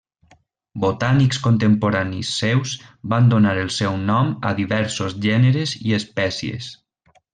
[0.83, 2.73] Botànics contemporanis seus
[3.13, 6.73] van donar el seu nom a diversos gèneres i espècies.